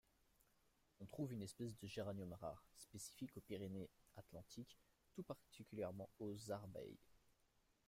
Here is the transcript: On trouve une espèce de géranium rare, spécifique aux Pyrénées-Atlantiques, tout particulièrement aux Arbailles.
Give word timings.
On 0.99 1.05
trouve 1.05 1.31
une 1.33 1.43
espèce 1.43 1.77
de 1.77 1.85
géranium 1.85 2.33
rare, 2.33 2.65
spécifique 2.75 3.37
aux 3.37 3.41
Pyrénées-Atlantiques, 3.41 4.79
tout 5.13 5.21
particulièrement 5.21 6.09
aux 6.19 6.49
Arbailles. 6.49 6.97